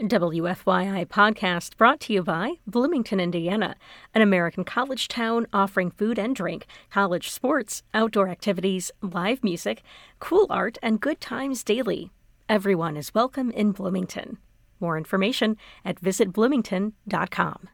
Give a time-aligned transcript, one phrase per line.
[0.00, 3.76] WFYI podcast brought to you by Bloomington, Indiana,
[4.12, 9.82] an American college town offering food and drink, college sports, outdoor activities, live music,
[10.18, 12.10] cool art, and good times daily.
[12.48, 14.38] Everyone is welcome in Bloomington.
[14.80, 17.68] More information at visitbloomington.com.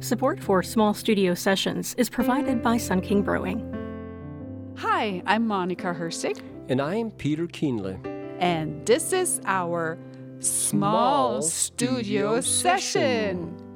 [0.00, 3.60] Support for small studio sessions is provided by Sun King Brewing.
[4.78, 6.40] Hi, I'm Monika Herzig.
[6.68, 8.19] And I'm Peter Kienle.
[8.40, 9.98] And this is our
[10.38, 12.80] small, small studio, studio session.
[12.80, 13.69] session.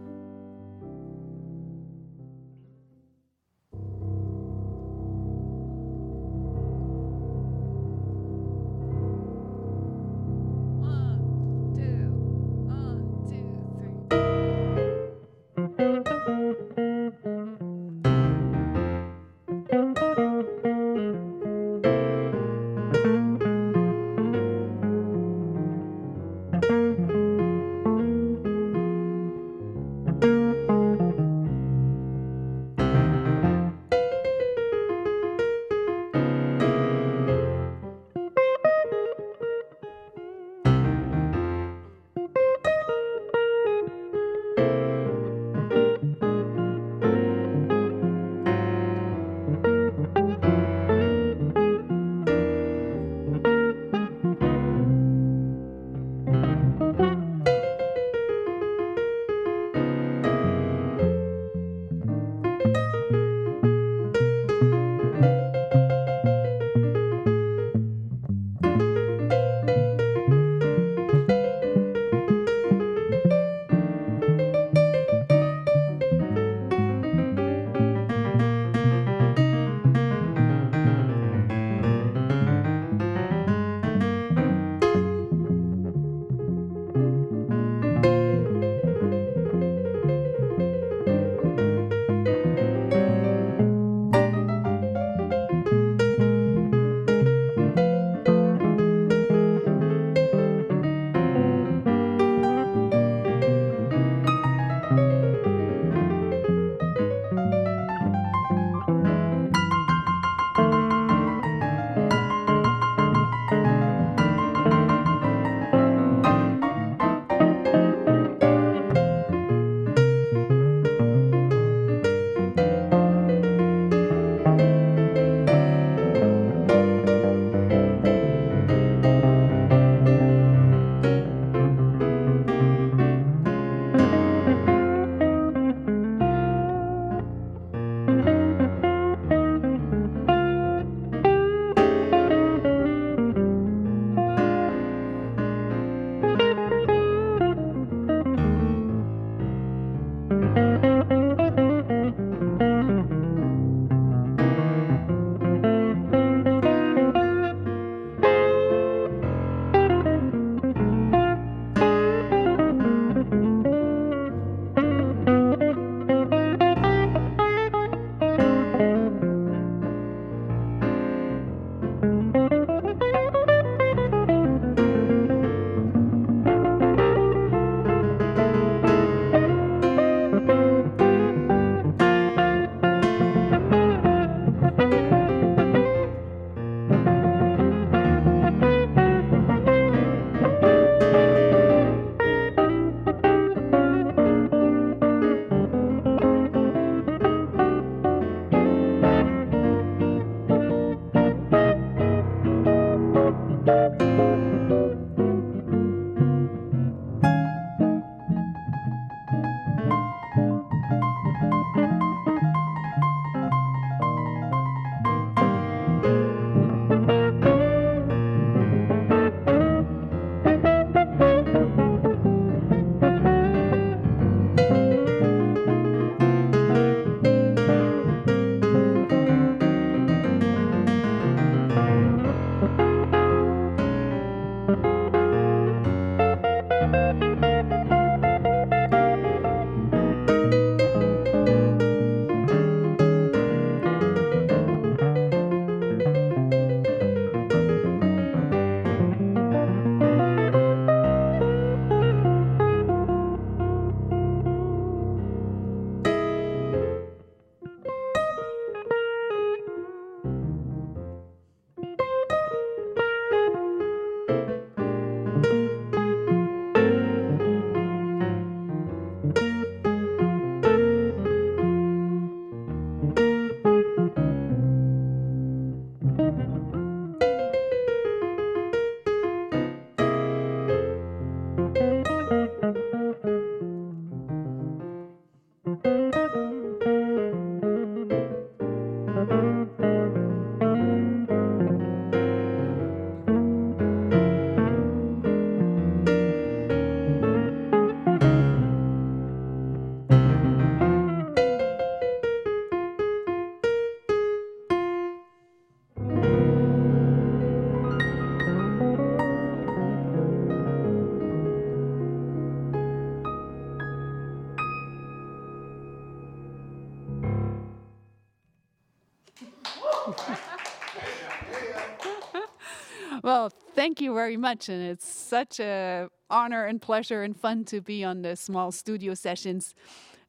[323.84, 324.70] Thank you very much.
[324.70, 329.12] And it's such a honor and pleasure and fun to be on the small studio
[329.12, 329.74] sessions.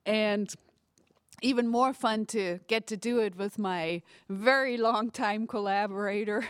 [0.06, 0.54] And
[1.42, 6.46] even more fun to get to do it with my very long time collaborator,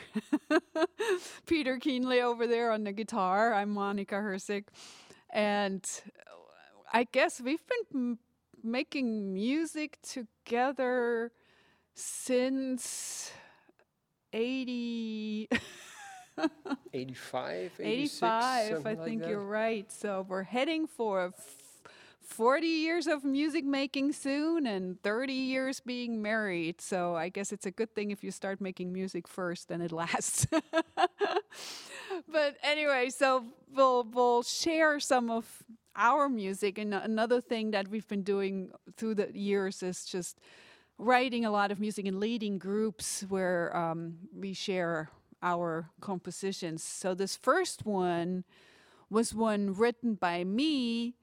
[1.46, 3.54] Peter Kienle over there on the guitar.
[3.54, 4.64] I'm Monika Herzig.
[5.30, 5.88] And
[6.92, 8.18] I guess we've been
[8.64, 11.32] making music together
[11.94, 13.32] since
[14.34, 15.50] 80.
[16.94, 19.92] 85, 85, I think like you're right.
[19.92, 21.34] So we're heading for
[22.22, 26.82] 40 years of music making soon and 30 years being married.
[26.82, 29.92] So I guess it's a good thing if you start making music first and it
[29.92, 30.48] lasts.
[32.32, 35.64] but anyway, so we'll we'll share some of
[35.96, 40.40] our music and another thing that we've been doing through the years is just
[40.98, 45.10] writing a lot of music and leading groups where um, we share
[45.42, 46.84] our compositions.
[46.84, 48.44] So this first one
[49.10, 51.16] was one written by me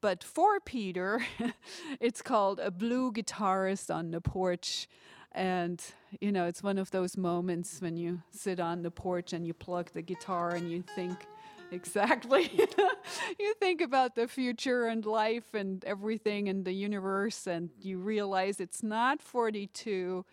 [0.00, 1.20] but for Peter,
[2.00, 4.88] it's called A Blue Guitarist on the Porch.
[5.32, 5.82] And,
[6.20, 9.54] you know, it's one of those moments when you sit on the porch and you
[9.54, 11.26] plug the guitar and you think,
[11.70, 12.50] exactly.
[13.38, 18.58] you think about the future and life and everything and the universe, and you realize
[18.58, 20.24] it's not 42,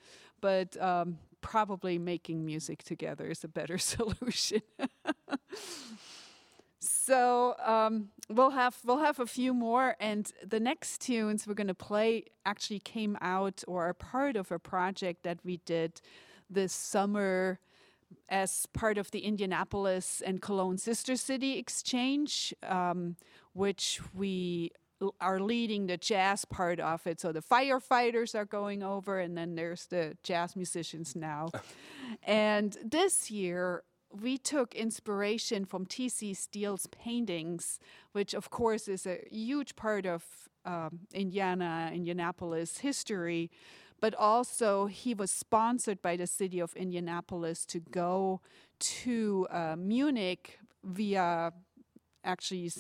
[0.42, 4.62] but um, probably making music together is a better solution.
[6.80, 11.68] So um, we'll have we'll have a few more, and the next tunes we're going
[11.68, 16.02] to play actually came out or are part of a project that we did
[16.50, 17.60] this summer
[18.28, 23.16] as part of the Indianapolis and Cologne Sister City Exchange, um,
[23.54, 24.72] which we
[25.20, 27.20] are leading the jazz part of it.
[27.20, 31.50] So the firefighters are going over, and then there's the jazz musicians now.
[32.24, 36.34] and this year, we took inspiration from T.C.
[36.34, 37.80] Steele's paintings,
[38.14, 40.24] which of course is a huge part of
[40.66, 43.52] um, Indiana, Indianapolis history,
[44.00, 48.42] but also he was sponsored by the city of Indianapolis to go
[48.80, 51.54] to uh, Munich via
[52.24, 52.72] actually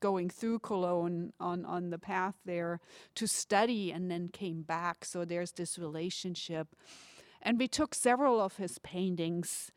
[0.00, 2.80] going through Cologne on, on the path there
[3.14, 5.04] to study and then came back.
[5.04, 6.68] So there's this relationship.
[7.40, 9.70] And we took several of his paintings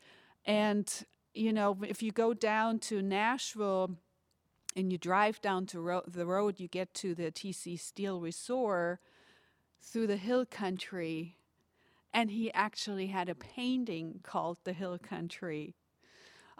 [0.48, 0.90] and,
[1.34, 3.96] you know, if you go down to Nashville
[4.74, 8.98] and you drive down to ro- the road, you get to the TC Steele Resort
[9.80, 11.36] through the hill country.
[12.14, 15.74] And he actually had a painting called The Hill Country.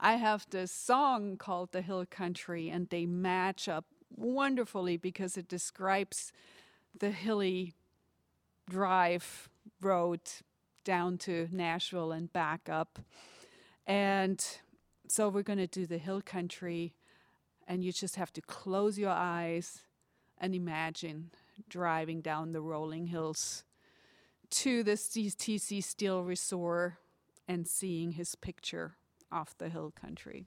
[0.00, 5.48] I have this song called The Hill Country, and they match up wonderfully because it
[5.48, 6.32] describes
[6.96, 7.74] the hilly
[8.70, 9.48] drive
[9.80, 10.20] road
[10.84, 13.00] down to Nashville and back up.
[13.86, 14.44] And
[15.08, 16.94] so we're going to do the hill country,
[17.66, 19.80] and you just have to close your eyes
[20.38, 21.30] and imagine
[21.68, 23.64] driving down the rolling hills
[24.50, 26.94] to this TC Steele Resort
[27.48, 28.94] and seeing his picture
[29.30, 30.46] off the hill country.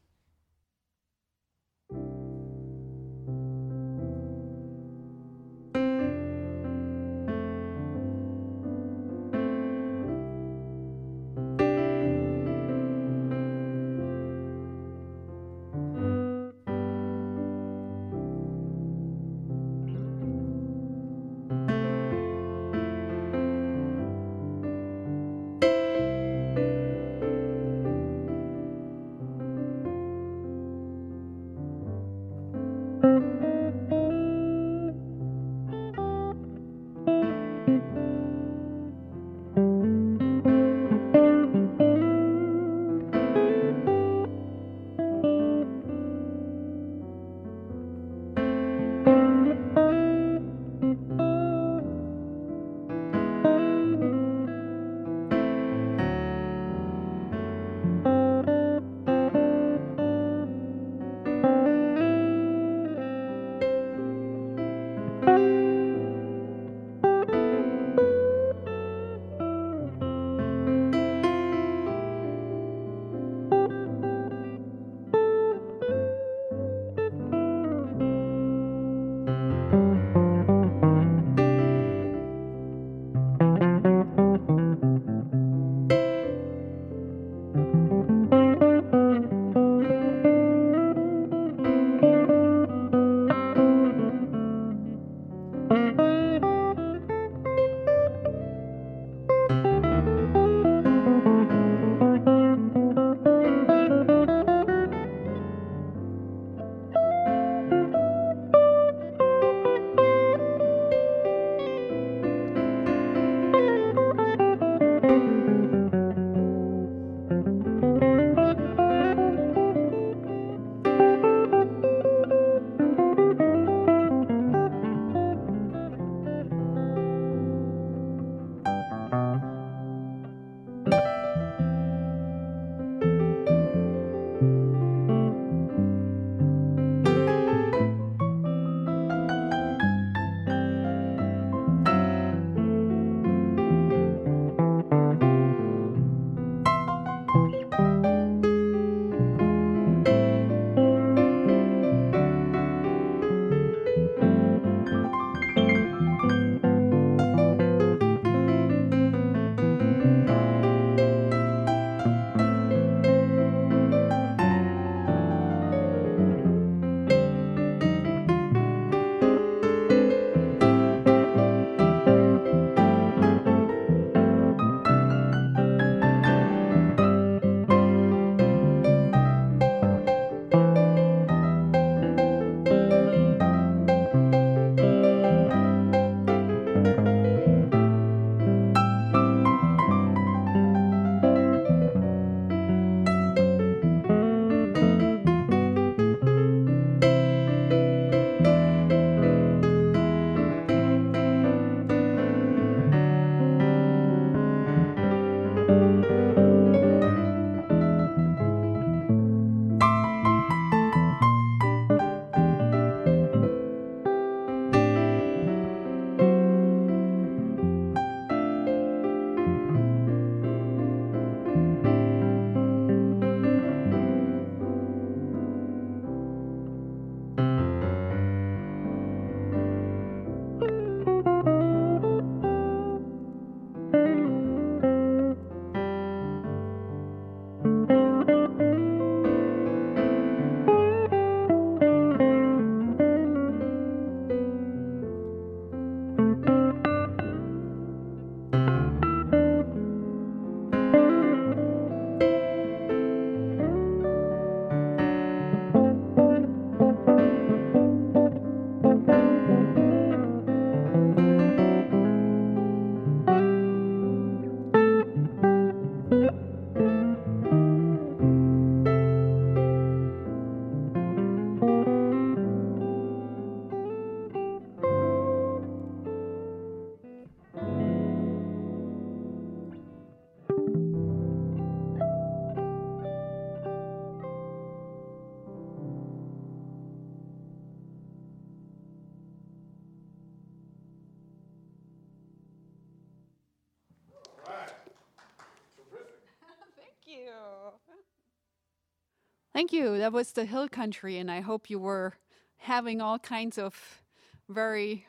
[299.61, 299.99] Thank you.
[299.99, 302.13] That was the hill country, and I hope you were
[302.57, 304.01] having all kinds of
[304.49, 305.05] very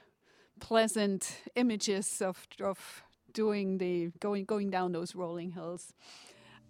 [0.60, 5.94] pleasant images of of doing the going going down those rolling hills.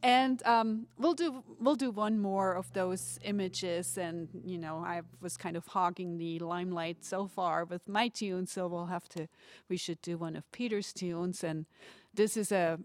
[0.00, 5.00] And um, we'll do we'll do one more of those images, and you know I
[5.20, 9.26] was kind of hogging the limelight so far with my tunes, so we'll have to
[9.68, 11.66] we should do one of Peter's tunes, and
[12.14, 12.78] this is a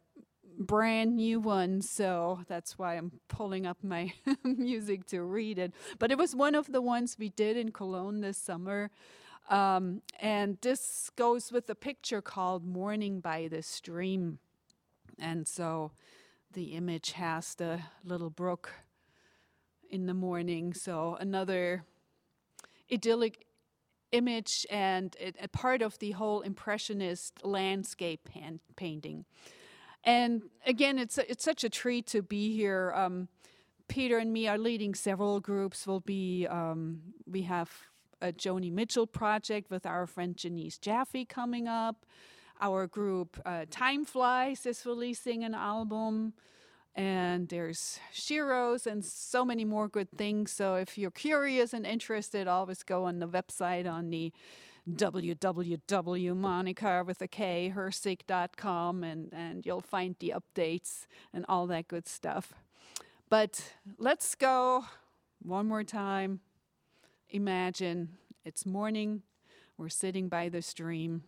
[0.57, 5.73] brand new one, so that's why I'm pulling up my music to read it.
[5.99, 8.89] But it was one of the ones we did in Cologne this summer.
[9.49, 14.39] Um, and this goes with a picture called Morning by the Stream.
[15.19, 15.91] And so
[16.51, 18.71] the image has the little brook
[19.89, 20.73] in the morning.
[20.73, 21.85] So another
[22.91, 23.45] idyllic
[24.11, 29.25] image and it, a part of the whole impressionist landscape pan- painting.
[30.07, 32.93] And again, it's it's such a treat to be here.
[32.95, 33.27] Um,
[33.89, 35.85] Peter and me are leading several groups.
[35.85, 37.69] We'll be um, we have
[38.21, 42.05] a Joni Mitchell project with our friend Janice Jaffe coming up.
[42.61, 46.33] Our group uh, Time Flies is releasing an album,
[46.95, 50.53] and there's Shiros and so many more good things.
[50.53, 54.31] So if you're curious and interested, always go on the website on the
[54.89, 55.83] www.monica
[57.05, 62.53] with a K, herzig.com, and, and you'll find the updates and all that good stuff.
[63.29, 64.85] But let's go
[65.41, 66.39] one more time
[67.29, 68.09] imagine
[68.45, 69.21] it's morning,
[69.77, 71.23] we're sitting by the stream,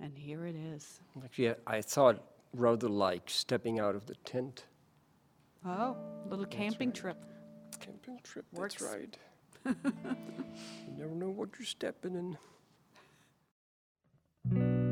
[0.00, 1.00] and here it is.
[1.22, 2.22] Actually, I thought
[2.52, 4.64] rather like stepping out of the tent.
[5.64, 5.96] Oh,
[6.28, 6.94] little camping right.
[6.94, 7.16] trip.
[7.80, 8.74] Camping trip, Works.
[8.74, 9.16] that's right.
[9.64, 9.74] you
[10.98, 12.36] never know what you're stepping
[14.52, 14.83] in.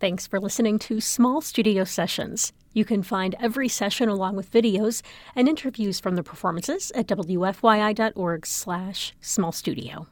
[0.00, 2.52] Thanks for listening to Small Studio Sessions.
[2.72, 5.02] You can find every session along with videos
[5.34, 10.06] and interviews from the performances at wfyi.org slash smallstudio.